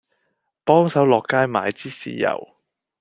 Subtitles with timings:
[0.65, 2.55] 幫手落街買支豉油